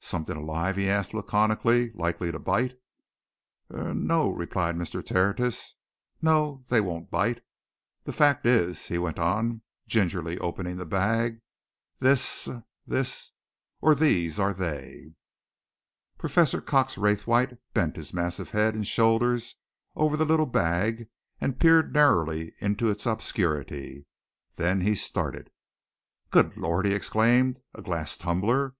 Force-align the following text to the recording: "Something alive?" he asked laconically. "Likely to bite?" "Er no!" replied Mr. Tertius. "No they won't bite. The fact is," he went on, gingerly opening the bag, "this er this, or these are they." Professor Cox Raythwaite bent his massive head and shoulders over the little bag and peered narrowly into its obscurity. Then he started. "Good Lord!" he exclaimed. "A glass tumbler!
"Something 0.00 0.36
alive?" 0.36 0.74
he 0.74 0.90
asked 0.90 1.14
laconically. 1.14 1.92
"Likely 1.92 2.32
to 2.32 2.40
bite?" 2.40 2.74
"Er 3.72 3.94
no!" 3.94 4.28
replied 4.28 4.74
Mr. 4.74 5.06
Tertius. 5.06 5.76
"No 6.20 6.64
they 6.66 6.80
won't 6.80 7.12
bite. 7.12 7.42
The 8.02 8.12
fact 8.12 8.44
is," 8.44 8.88
he 8.88 8.98
went 8.98 9.20
on, 9.20 9.60
gingerly 9.86 10.36
opening 10.38 10.78
the 10.78 10.84
bag, 10.84 11.42
"this 12.00 12.48
er 12.48 12.64
this, 12.88 13.30
or 13.80 13.94
these 13.94 14.40
are 14.40 14.52
they." 14.52 15.12
Professor 16.18 16.60
Cox 16.60 16.98
Raythwaite 16.98 17.56
bent 17.72 17.94
his 17.94 18.12
massive 18.12 18.50
head 18.50 18.74
and 18.74 18.84
shoulders 18.84 19.58
over 19.94 20.16
the 20.16 20.24
little 20.26 20.46
bag 20.46 21.06
and 21.40 21.60
peered 21.60 21.92
narrowly 21.94 22.52
into 22.58 22.90
its 22.90 23.06
obscurity. 23.06 24.06
Then 24.56 24.80
he 24.80 24.96
started. 24.96 25.50
"Good 26.32 26.56
Lord!" 26.56 26.84
he 26.86 26.92
exclaimed. 26.94 27.60
"A 27.76 27.80
glass 27.80 28.16
tumbler! 28.16 28.74